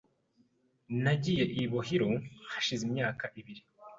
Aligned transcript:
Nagiye 1.03 1.43
i 1.57 1.61
Obihiro 1.67 2.09
hashize 2.51 2.81
imyaka 2.89 3.25
ibiri. 3.39 3.61